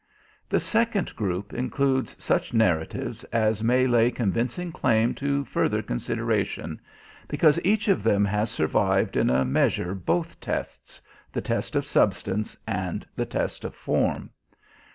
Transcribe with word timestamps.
The 0.49 0.59
second 0.59 1.15
group 1.15 1.53
includes 1.53 2.15
such 2.17 2.55
narratives 2.55 3.23
as 3.25 3.63
may 3.63 3.85
lay 3.85 4.09
convincing 4.09 4.71
claim 4.71 5.13
to 5.13 5.45
further 5.45 5.83
consideration, 5.83 6.81
because 7.27 7.59
each 7.63 7.87
of 7.87 8.01
them 8.01 8.25
has 8.25 8.49
survived 8.49 9.15
in 9.15 9.29
a 9.29 9.45
measure 9.45 9.93
both 9.93 10.39
tests, 10.39 10.99
the 11.31 11.41
test 11.41 11.75
of 11.75 11.85
substance 11.85 12.57
and 12.65 13.05
the 13.15 13.27
test 13.27 13.63
of 13.63 13.75
form. 13.75 14.31